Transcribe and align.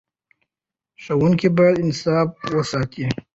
ښوونکي 1.03 1.47
باید 1.57 1.75
انصاف 1.83 2.29
وساتي. 2.55 3.05